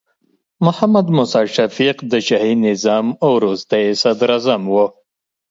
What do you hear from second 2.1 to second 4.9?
د شاهي نظام وروستې صدراعظم و.